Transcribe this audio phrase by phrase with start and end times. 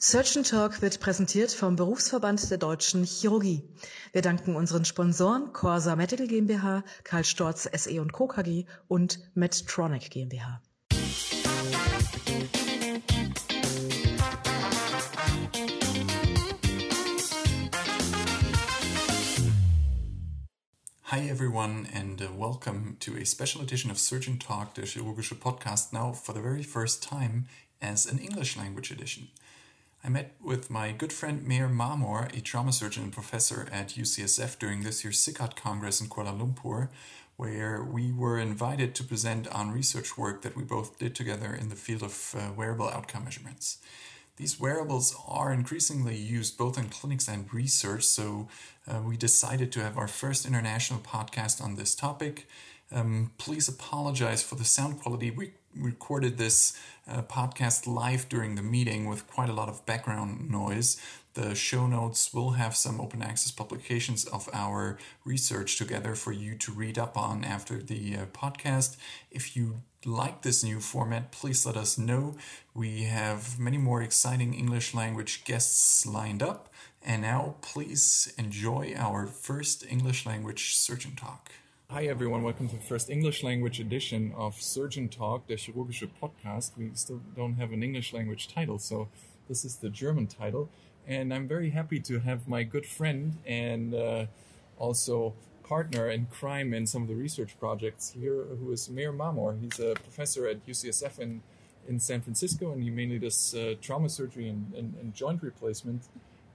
[0.00, 3.64] Surgeon Talk wird präsentiert vom Berufsverband der Deutschen Chirurgie.
[4.12, 8.28] Wir danken unseren Sponsoren Corsa Medical GmbH, Karl Storz SE und Co.
[8.28, 10.62] KG und Medtronic GmbH.
[21.10, 25.92] Hi everyone and uh, welcome to a special edition of Surgeon Talk, the chirurgische Podcast,
[25.92, 27.46] now for the very first time
[27.82, 29.26] as an English language edition.
[30.04, 34.58] I met with my good friend Meir Marmor, a trauma surgeon and professor at UCSF
[34.58, 36.88] during this year's SICOT Congress in Kuala Lumpur,
[37.36, 41.68] where we were invited to present on research work that we both did together in
[41.68, 43.78] the field of uh, wearable outcome measurements.
[44.36, 48.46] These wearables are increasingly used both in clinics and research, so
[48.86, 52.46] uh, we decided to have our first international podcast on this topic.
[52.90, 55.30] Um, please apologize for the sound quality.
[55.30, 60.50] We recorded this uh, podcast live during the meeting with quite a lot of background
[60.50, 61.00] noise.
[61.34, 66.56] The show notes will have some open access publications of our research together for you
[66.56, 68.96] to read up on after the uh, podcast.
[69.30, 72.36] If you like this new format, please let us know.
[72.74, 76.72] We have many more exciting English language guests lined up.
[77.04, 81.50] And now, please enjoy our first English language surgeon talk.
[81.90, 86.76] Hi everyone, welcome to the first English language edition of Surgeon Talk, der chirurgische Podcast.
[86.76, 89.08] We still don't have an English language title, so
[89.48, 90.68] this is the German title.
[91.06, 94.26] And I'm very happy to have my good friend and uh,
[94.78, 95.32] also
[95.64, 99.58] partner in crime in some of the research projects here, who is Meir Marmor.
[99.58, 101.40] He's a professor at UCSF in,
[101.88, 106.02] in San Francisco, and he mainly does uh, trauma surgery and, and, and joint replacement.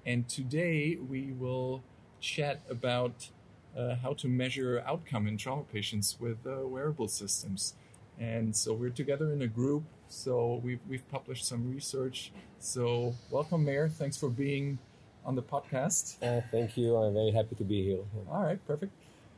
[0.06, 1.82] And today we will
[2.22, 3.30] chat about
[3.78, 7.74] uh, how to measure outcome in trauma patients with uh, wearable systems.
[8.20, 9.84] And so we're together in a group.
[10.08, 12.32] So we've, we've published some research.
[12.60, 13.90] So welcome, Meir.
[13.90, 14.78] Thanks for being
[15.26, 16.22] on the podcast.
[16.22, 16.96] Uh, thank you.
[16.96, 18.04] I'm very happy to be here.
[18.30, 18.92] All right, perfect.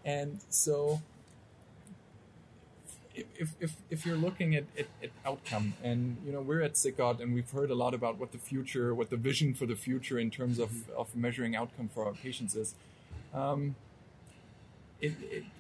[0.04, 1.02] And so
[3.16, 7.22] if, if, if you're looking at, at, at, outcome and you know we're at SICOT
[7.22, 10.20] and we've heard a lot about what the future what the vision for the future
[10.20, 12.76] in terms of, of measuring outcome for our patients is
[13.34, 13.76] um,
[15.02, 15.16] in,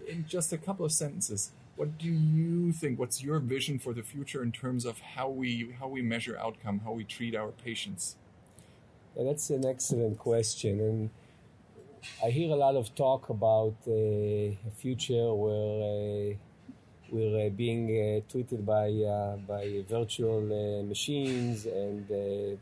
[0.07, 2.99] in just a couple of sentences, what do you think?
[2.99, 6.81] What's your vision for the future in terms of how we how we measure outcome,
[6.85, 8.15] how we treat our patients?
[9.15, 11.09] Yeah, that's an excellent question, and
[12.23, 16.35] I hear a lot of talk about uh, a future where uh,
[17.11, 22.57] we're uh, being uh, treated by uh, by virtual uh, machines and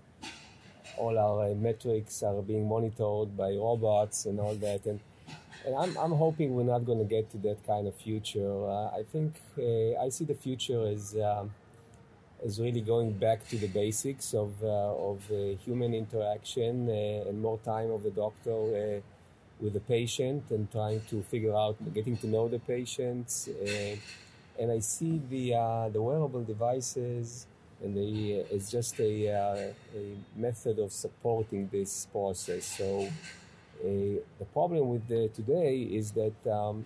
[0.97, 5.00] all our metrics are being monitored by robots and all that, and
[5.66, 8.68] and I'm, I'm hoping we're not going to get to that kind of future.
[8.68, 11.51] Uh, I think uh, I see the future as um,
[12.46, 14.68] as really going back to the basics of uh,
[15.12, 19.02] of uh, human interaction uh, and more time of the doctor uh,
[19.62, 23.50] with the patient and trying to figure out getting to know the patients.
[24.59, 25.46] and I see the
[25.94, 27.47] the wearable devices
[27.81, 29.73] and the, it's just a, a
[30.38, 32.66] method of supporting this process.
[32.78, 33.09] So
[33.81, 36.85] the problem with the, today is that um,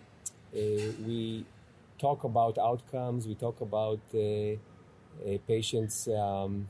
[0.54, 1.46] we
[2.00, 4.00] talk about outcomes, we talk about
[5.48, 6.70] patients' um,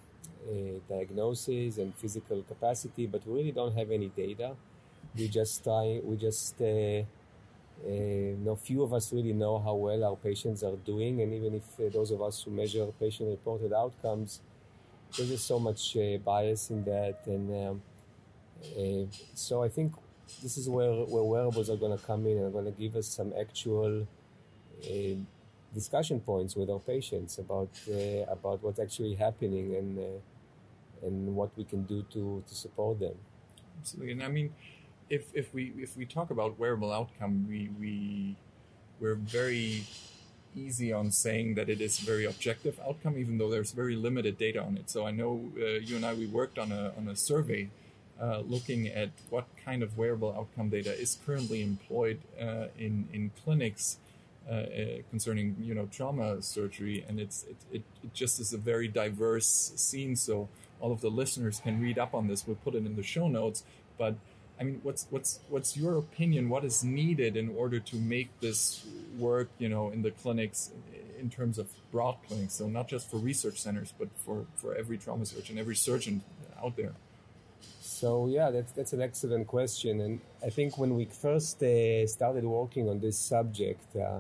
[0.90, 4.56] diagnosis and physical capacity, but we really don't have any data.
[5.16, 7.04] We just try, we just, uh, uh,
[8.44, 11.80] no few of us really know how well our patients are doing, and even if
[11.80, 14.42] uh, those of us who measure patient-reported outcomes,
[15.16, 17.82] there's just so much uh, bias in that, and um,
[18.78, 19.94] uh, so I think
[20.42, 22.96] this is where, where wearables are going to come in and are going to give
[22.96, 24.08] us some actual
[24.84, 25.16] uh,
[25.74, 31.52] discussion points with our patients about uh, about what's actually happening and uh, and what
[31.58, 33.16] we can do to, to support them.
[33.80, 34.54] Absolutely, and I mean,
[35.10, 38.36] if if we if we talk about wearable outcome, we we
[39.00, 39.86] we're very
[40.56, 44.62] easy on saying that it is very objective outcome, even though there's very limited data
[44.62, 44.90] on it.
[44.90, 47.70] So I know uh, you and I we worked on a on a survey
[48.22, 53.32] uh, looking at what kind of wearable outcome data is currently employed uh, in in
[53.44, 54.00] clinics
[54.50, 58.58] uh, uh, concerning you know trauma surgery, and it's it, it, it, just is a
[58.58, 60.16] very diverse scene.
[60.16, 60.48] So
[60.80, 62.48] all of the listeners can read up on this.
[62.48, 63.64] We'll put it in the show notes.
[63.98, 64.16] But
[64.58, 66.48] I mean, what's what's what's your opinion?
[66.48, 68.86] What is needed in order to make this
[69.18, 69.50] work?
[69.60, 70.72] You know, in the clinics
[71.20, 74.98] in terms of broad clinics, so not just for research centers, but for for every
[74.98, 76.22] trauma surgeon, every surgeon
[76.64, 76.94] out there.
[78.00, 82.44] So yeah, that's that's an excellent question, and I think when we first uh, started
[82.44, 84.20] working on this subject, uh,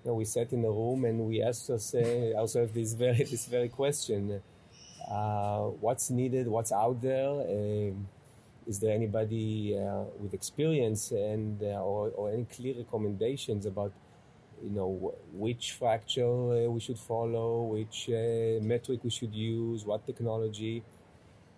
[0.00, 1.74] you know, we sat in a room and we asked uh,
[2.40, 4.42] ourselves this very this very question:
[5.08, 7.30] uh, what's needed, what's out there.
[7.30, 8.08] Um,
[8.66, 13.92] is there anybody uh, with experience and uh, or, or any clear recommendations about
[14.64, 20.82] you know which fracture we should follow, which uh, metric we should use, what technology.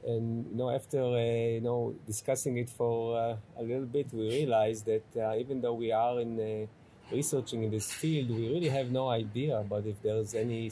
[0.07, 4.29] And you know, after uh, you know discussing it for uh, a little bit, we
[4.29, 6.69] realized that even though we are in
[7.11, 10.71] researching in this field, we really have no idea about if there's any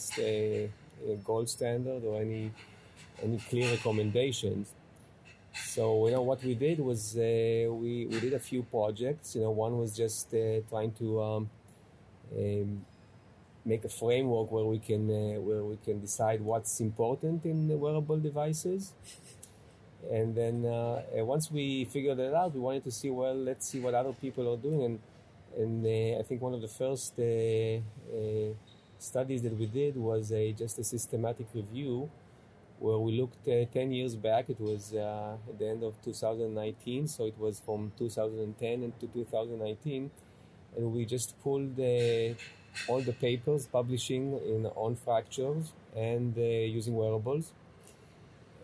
[1.25, 2.53] gold standard or any
[3.23, 4.73] any clear recommendations.
[5.55, 7.21] So you know what we did was uh,
[7.71, 9.35] we we did a few projects.
[9.35, 11.51] You know, one was just uh, trying to um,
[12.37, 12.85] um,
[13.65, 18.19] make a framework where we can uh, where we can decide what's important in wearable
[18.19, 18.93] devices.
[20.11, 23.81] And then uh, once we figured that out, we wanted to see well, let's see
[23.81, 24.83] what other people are doing.
[24.83, 24.99] And
[25.57, 28.55] and uh, I think one of the first uh,
[28.99, 32.11] studies that we did was a just a systematic review
[32.79, 34.51] where we looked uh, 10 years back.
[34.51, 39.07] It was uh, at the end of 2019, so it was from 2010 and to
[39.07, 40.11] 2019,
[40.77, 42.35] and we just pulled uh,
[42.89, 47.53] all the papers publishing in on fractures and uh, using wearables,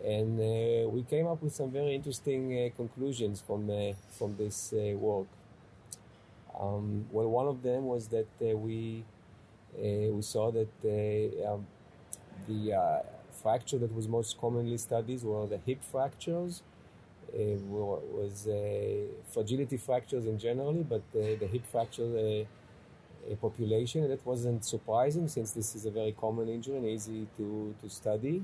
[0.03, 3.69] and uh, we came up with some very interesting uh, conclusions from
[4.17, 5.27] from this work.
[6.59, 9.05] Um, well, one of them was that we
[9.77, 10.73] we saw that
[11.47, 11.65] um,
[12.47, 13.03] the
[13.41, 16.63] fracture that was most commonly studied were the hip fractures.
[17.31, 22.45] Uh, was uh, fragility fractures in generally, but uh, the hip fracture
[23.35, 24.07] population.
[24.07, 28.43] That wasn't surprising since this is a very common injury and easy to, to study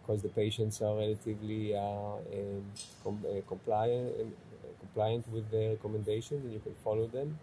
[0.00, 2.64] because the patients are relatively uh, um,
[3.02, 4.24] com- uh, compliant, uh,
[4.80, 7.38] compliant with the recommendations and you can follow them.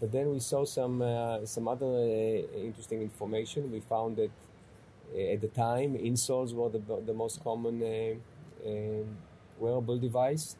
[0.00, 1.02] But then we saw some,
[1.44, 1.86] some other
[2.54, 3.72] interesting information.
[3.72, 4.30] We found that
[5.14, 9.16] uh, at the time, insoles were the, the most common uh, um,
[9.58, 10.56] wearable device.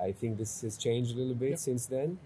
[0.00, 1.58] I think this has changed a little bit yep.
[1.58, 2.18] since then.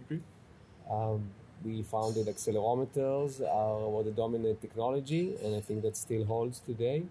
[0.90, 1.30] Um,
[1.64, 6.60] we found that accelerometers are were the dominant technology, and I think that still holds
[6.60, 7.04] today.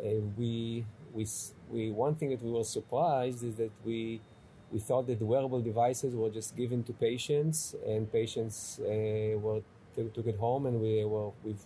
[0.00, 1.26] Uh, we, we,
[1.70, 4.20] we, one thing that we were surprised is that we,
[4.70, 9.60] we thought that the wearable devices were just given to patients, and patients uh, were
[10.14, 11.64] took it home, and we were we've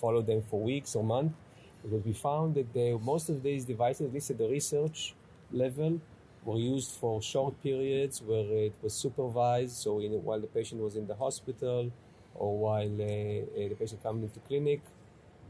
[0.00, 1.34] follow them for weeks or months
[1.82, 5.14] because we found that the, most of these devices, at least at the research
[5.52, 6.00] level,
[6.44, 9.76] were used for short periods where it was supervised.
[9.76, 11.92] So in, while the patient was in the hospital
[12.34, 14.80] or while uh, uh, the patient comes into clinic,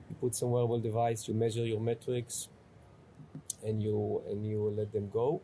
[0.09, 2.49] you put some wearable device, you measure your metrics,
[3.65, 5.41] and you and you let them go.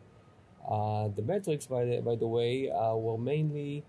[0.67, 3.83] Uh, the metrics, by the, by the way, uh, were mainly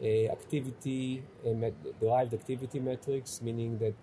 [0.00, 3.94] uh, activity uh, met- derived activity metrics, meaning that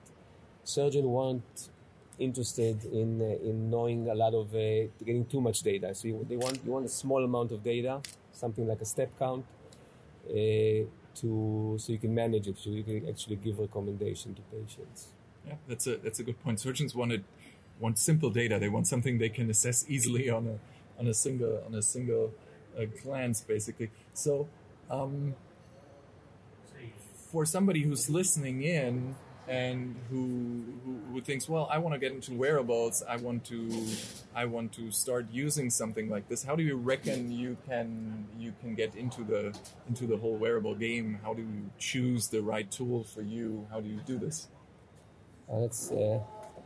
[0.63, 1.69] surgeon weren't
[2.19, 5.95] interested in uh, in knowing a lot of uh, getting too much data.
[5.95, 8.01] So you, they want you want a small amount of data,
[8.31, 9.45] something like a step count,
[10.29, 10.33] uh,
[11.15, 12.57] to so you can manage it.
[12.57, 15.07] So you can actually give recommendation to patients.
[15.47, 16.59] Yeah, that's a that's a good point.
[16.59, 17.23] Surgeons wanted
[17.79, 18.59] want simple data.
[18.59, 22.33] They want something they can assess easily on a on a single on a single
[22.77, 23.91] uh, glance, basically.
[24.13, 24.47] So.
[24.89, 25.35] Um,
[27.31, 29.15] for somebody who's listening in,
[29.49, 33.03] and who, who, who thinks, well, I want to get into wearables.
[33.09, 33.85] I want to
[34.35, 36.43] I want to start using something like this.
[36.43, 40.75] How do you reckon you can you can get into the into the whole wearable
[40.75, 41.19] game?
[41.23, 43.67] How do you choose the right tool for you?
[43.71, 44.47] How do you do this?
[45.51, 46.19] Uh, that's uh,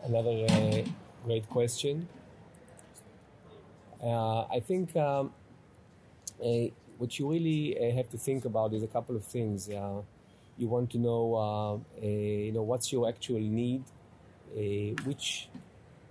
[0.03, 0.83] another uh,
[1.23, 2.09] great question.
[4.03, 5.31] Uh, I think um,
[6.97, 9.69] what you really uh, have to think about is a couple of things
[10.57, 13.83] you want to know, uh, you know, what's your actual need,
[15.03, 15.49] which,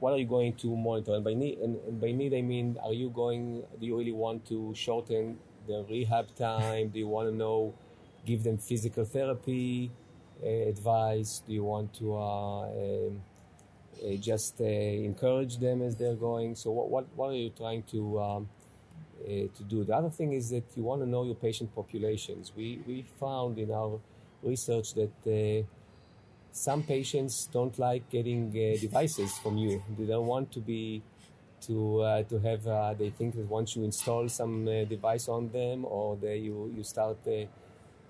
[0.01, 1.15] what are you going to monitor?
[1.15, 3.63] And by need, and, by need, I mean, are you going?
[3.81, 6.89] Do you really want to shorten the rehab time?
[6.89, 7.75] do you want to know,
[8.27, 9.93] give them physical therapy
[10.43, 11.43] uh, advice?
[11.47, 13.23] Do you want to uh, um,
[14.05, 16.57] uh, just encourage them as they're going?
[16.57, 18.49] So, what what, what are you trying to um,
[19.25, 19.85] to do?
[19.85, 22.53] The other thing is that you want to know your patient populations.
[22.57, 24.01] We we found in our
[24.43, 25.67] research that uh,
[26.53, 29.83] some patients don't like getting uh, devices from you.
[29.99, 31.03] They don't want to be
[31.63, 32.67] to uh, to have.
[32.67, 36.73] Uh, they think that once you install some uh, device on them, or they, you
[36.77, 37.47] you start uh,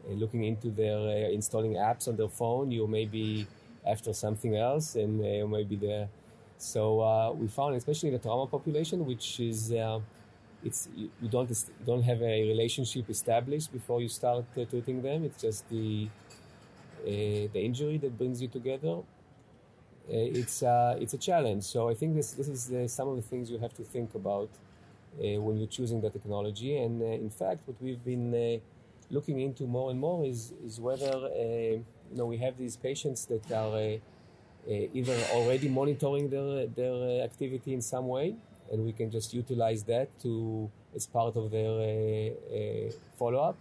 [0.09, 3.47] looking into their installing apps on their phone, you may be
[3.87, 5.21] after something else, and
[5.51, 6.09] maybe the.
[6.59, 9.73] So we found, especially the trauma population, which is
[10.65, 11.51] it's you, you don't
[11.87, 15.25] don't have a relationship established before you start treating them.
[15.25, 16.09] It's just the
[17.05, 19.03] the injury that brings you together.
[20.09, 21.65] it's uh, it's a challenge.
[21.65, 24.15] So I think this this is uh, some of the things you have to think
[24.15, 24.51] about
[25.19, 26.77] uh, when you're choosing the technology.
[26.77, 28.59] And uh, in fact, what we've been uh,
[29.11, 31.31] looking into more and more is is whether
[32.11, 33.99] you know we have these patients that are
[34.69, 38.35] either already monitoring their their activity in some way,
[38.71, 42.33] and we can just utilize that to as part of their
[43.19, 43.57] follow up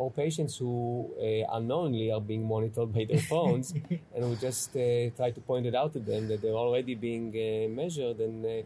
[0.00, 3.74] or patients who uh, unknowingly are being monitored by their phones,
[4.14, 7.28] and we just uh, try to point it out to them that they're already being
[7.28, 8.62] uh, measured, and uh,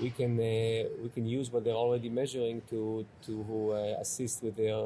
[0.00, 3.34] we can uh, we can use what they're already measuring to to
[3.72, 4.80] uh, assist with their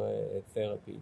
[0.52, 0.98] therapy.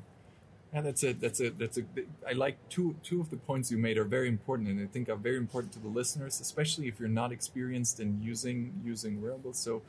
[0.75, 1.85] Yeah, that's a that's a that's a.
[2.29, 5.09] I like two two of the points you made are very important, and I think
[5.09, 9.59] are very important to the listeners, especially if you're not experienced in using using wearables.
[9.59, 9.81] So.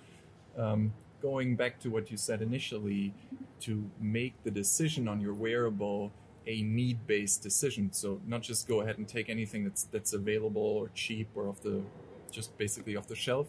[0.58, 3.14] Um, going back to what you said initially,
[3.62, 6.12] to make the decision on your wearable
[6.48, 7.94] a need-based decision.
[7.94, 11.62] So not just go ahead and take anything that's that's available or cheap or off
[11.62, 11.82] the
[12.32, 13.48] just basically off the shelf,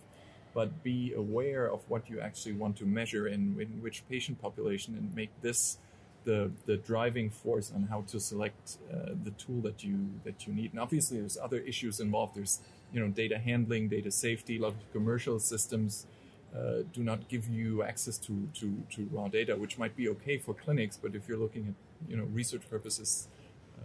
[0.54, 4.94] but be aware of what you actually want to measure in, in which patient population
[4.94, 5.78] and make this
[6.24, 10.52] the the driving force on how to select uh, the tool that you that you
[10.52, 10.72] need.
[10.72, 12.36] And obviously, there's other issues involved.
[12.36, 12.60] There's
[12.92, 14.58] you know data handling, data safety.
[14.58, 16.06] A lot of commercial systems
[16.56, 20.36] uh, do not give you access to, to, to raw data, which might be okay
[20.36, 23.28] for clinics, but if you're looking at you know research purposes,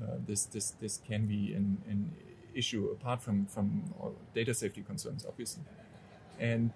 [0.02, 2.12] uh, this this this can be an, an
[2.54, 3.84] issue apart from from
[4.34, 5.64] data safety concerns, obviously.
[6.40, 6.72] And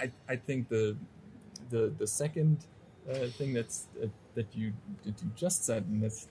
[0.00, 0.96] I I think the
[1.70, 2.66] the the second
[3.10, 4.72] uh, thing that's uh, that you
[5.04, 6.28] that you just said, and this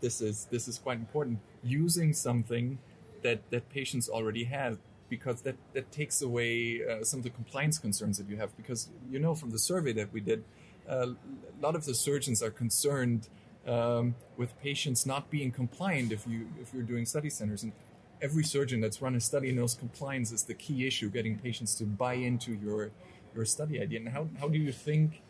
[0.00, 2.78] this is this is quite important, using something
[3.22, 7.78] that that patients already have because that, that takes away uh, some of the compliance
[7.78, 8.56] concerns that you have.
[8.56, 10.44] Because you know from the survey that we did,
[10.88, 13.28] uh, a lot of the surgeons are concerned
[13.66, 17.62] um, with patients not being compliant if you if you're doing study centers.
[17.62, 17.72] And
[18.20, 21.84] every surgeon that's run a study knows compliance is the key issue, getting patients to
[21.84, 22.90] buy into your
[23.34, 24.00] your study idea.
[24.00, 25.22] And how how do you think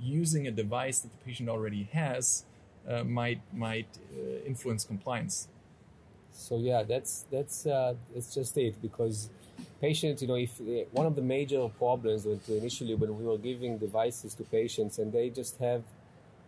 [0.00, 2.44] using a device that the patient already has
[2.88, 5.48] uh, might might uh, influence compliance?
[6.38, 9.28] So yeah, that's that's uh, that's just it because
[9.80, 13.38] patients, you know, if uh, one of the major problems with initially when we were
[13.38, 15.82] giving devices to patients and they just have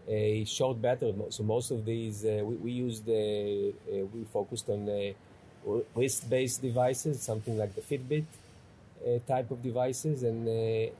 [0.08, 1.12] a short battery.
[1.30, 6.62] So most of these uh, we, we used uh, uh we focused on uh, wrist-based
[6.62, 8.26] devices, something like the Fitbit
[9.26, 10.46] type of devices, and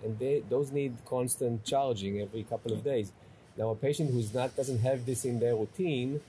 [0.04, 3.12] and they, those need constant charging every couple of days.
[3.56, 6.20] Now a patient who's not doesn't have this in their routine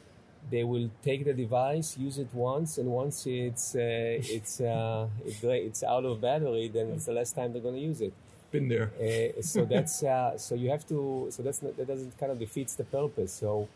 [0.49, 3.79] they will take the device, use it once, and once it's uh,
[4.35, 8.01] it's uh, it's out of battery, then it's the last time they're going to use
[8.01, 8.13] it.
[8.51, 8.91] Been there.
[8.99, 11.27] Uh, so that's uh, so you have to.
[11.29, 13.33] So that's not, that doesn't kind of defeats the purpose.
[13.33, 13.67] So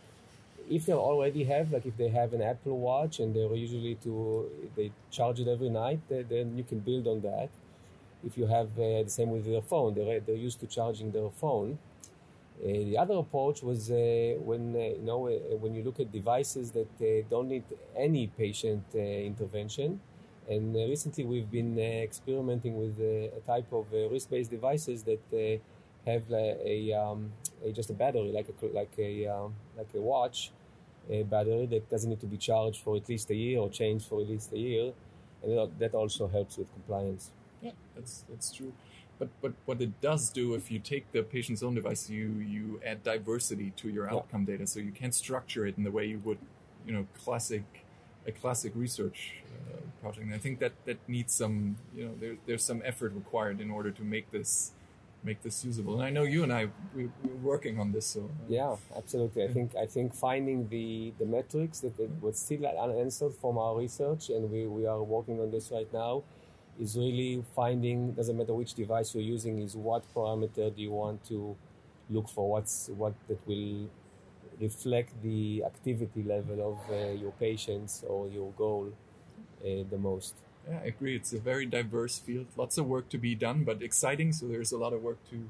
[0.69, 4.49] if they already have, like if they have an Apple Watch and they're usually to
[4.75, 7.49] they charge it every night, then you can build on that.
[8.25, 11.29] If you have uh, the same with their phone, they're they're used to charging their
[11.29, 11.77] phone
[12.63, 16.11] Uh, the other approach was uh, when uh, you know uh, when you look at
[16.11, 17.63] devices that uh, don't need
[17.97, 19.99] any patient intervention,
[20.49, 25.59] and recently we've been experimenting with a type of wrist-based devices that
[26.05, 27.31] have a, um,
[27.65, 30.51] a, just a battery like a like a um, like a watch
[31.09, 34.05] a battery that doesn't need to be charged for at least a year or changed
[34.07, 34.93] for at least a year,
[35.43, 37.31] and that also helps with compliance.
[37.61, 38.71] Yeah, that's that's true.
[39.17, 42.81] But but what it does do, if you take the patient's own device, you you
[42.85, 44.57] add diversity to your outcome yeah.
[44.57, 46.39] data, so you can structure it in the way you would,
[46.85, 47.63] you know, classic
[48.27, 50.25] a classic research uh, project.
[50.25, 53.69] And I think that that needs some, you know, there, there's some effort required in
[53.71, 54.71] order to make this
[55.23, 55.95] make this usable.
[55.95, 58.05] And I know you and I we, are working on this.
[58.05, 59.43] So uh, yeah, absolutely.
[59.43, 63.75] I think I think finding the the metrics that, that was still unanswered from our
[63.77, 66.23] research, and we we are working on this right now
[66.79, 71.23] is really finding doesn't matter which device you're using is what parameter do you want
[71.27, 71.55] to
[72.09, 72.49] look for?
[72.49, 73.89] What's what that will
[74.59, 78.93] reflect the activity level of uh, your patients or your goal
[79.61, 80.35] uh, the most.
[80.67, 81.15] Yeah i agree.
[81.15, 82.47] It's a very diverse field.
[82.57, 84.33] Lots of work to be done but exciting.
[84.33, 85.49] So there's a lot of work to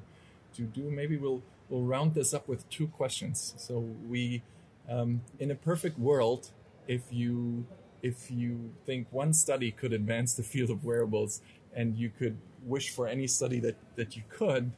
[0.55, 0.84] to do.
[0.89, 3.53] Maybe we'll we'll round this up with two questions.
[3.58, 3.79] So
[4.10, 4.44] we
[4.89, 6.51] um, in a perfect world
[6.88, 7.65] if you
[8.05, 11.41] if you think one study could advance the field of wearables
[11.74, 14.71] and you could wish for any study that, that you could,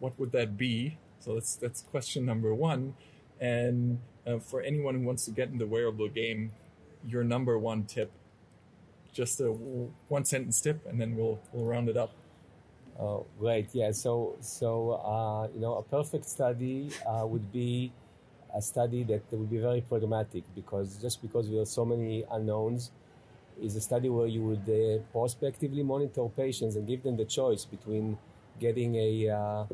[0.00, 0.98] what would that be?
[1.20, 2.94] So that's that's question number one.
[3.40, 6.50] And uh, for anyone who wants to get in the wearable game,
[7.06, 8.10] your number one tip,
[9.12, 9.46] just a
[10.08, 12.12] one sentence tip, and then we'll we'll round it up.
[12.98, 13.68] Oh, great!
[13.72, 13.92] Yeah.
[13.92, 14.68] So so
[15.14, 17.92] uh, you know, a perfect study uh, would be
[18.54, 22.90] a study that will be very pragmatic because just because there are so many unknowns,
[23.60, 27.64] is a study where you would uh, prospectively monitor patients and give them the choice
[27.64, 28.18] between
[28.60, 29.64] getting a, uh,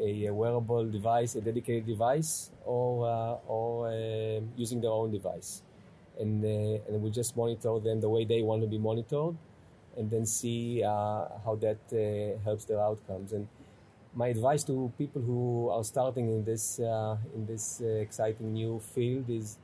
[0.00, 5.62] a, wearable device, a dedicated device, or, uh, or uh, using their own device.
[6.18, 9.36] And, uh, and we just monitor them the way they want to be monitored
[9.96, 13.32] and then see uh, how that helps their outcomes.
[13.32, 13.48] And
[14.16, 19.58] my advice to people who are starting in this, in this exciting new field is,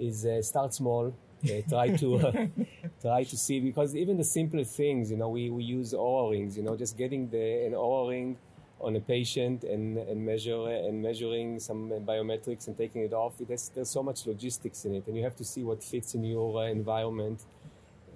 [0.00, 2.46] is start small, uh, try to uh,
[3.00, 6.56] try to see because even the simple things, you know, we, we use Oura rings,
[6.56, 8.36] you know, just getting the an Oura ring
[8.80, 13.34] on a patient and, and measure and measuring some biometrics and taking it off.
[13.38, 16.24] There's, there's so much logistics in it, and you have to see what fits in
[16.24, 17.40] your uh, environment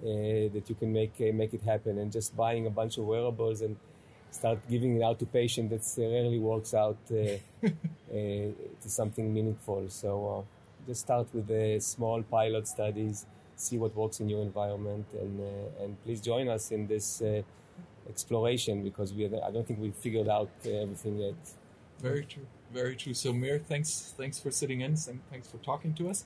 [0.01, 1.97] uh, that you can make uh, make it happen.
[1.99, 3.77] And just buying a bunch of wearables and
[4.33, 7.37] start giving it out to patients that rarely works out uh,
[8.81, 9.85] to something meaningful.
[9.89, 10.45] So
[10.87, 13.25] just start with the small pilot studies,
[13.55, 17.41] see what works in your environment, and uh, and please join us in this uh,
[18.09, 21.35] exploration because we I don't think we've figured out uh, everything yet.
[21.99, 23.13] Very true, very true.
[23.13, 26.25] So Meir, thanks thanks for sitting in, thanks for talking to us.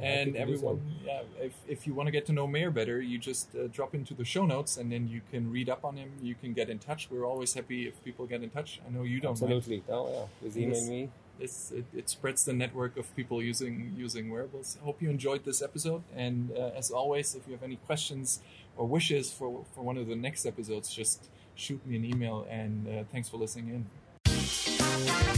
[0.00, 3.54] and everyone, yeah, if, if you want to get to know Meir better, you just
[3.54, 6.12] uh, drop into the show notes, and then you can read up on him.
[6.22, 7.08] You can get in touch.
[7.10, 8.80] We're always happy if people get in touch.
[8.86, 9.32] I know you don't.
[9.32, 9.82] Absolutely.
[9.88, 9.90] Mind.
[9.90, 14.76] Oh yeah, please email me it, it, spreads the network of people using using wearables.
[14.80, 18.40] I hope you enjoyed this episode, and uh, as always, if you have any questions
[18.76, 22.46] or wishes for for one of the next episodes, just shoot me an email.
[22.50, 23.86] And uh, thanks for listening
[24.26, 25.37] in.